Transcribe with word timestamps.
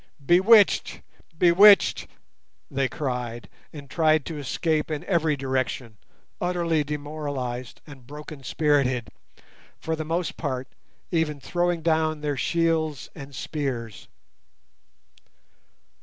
"Bewitched, 0.25 1.01
bewitched!" 1.37 2.07
they 2.71 2.87
cried, 2.89 3.47
and 3.71 3.87
tried 3.87 4.25
to 4.25 4.39
escape 4.39 4.89
in 4.89 5.03
every 5.03 5.35
direction, 5.37 5.97
utterly 6.41 6.83
demoralized 6.83 7.81
and 7.85 8.07
broken 8.07 8.41
spirited, 8.43 9.09
for 9.79 9.95
the 9.95 10.03
most 10.03 10.37
part 10.37 10.67
even 11.11 11.39
throwing 11.39 11.83
down 11.83 12.21
their 12.21 12.35
shields 12.35 13.09
and 13.13 13.35
spears. 13.35 14.07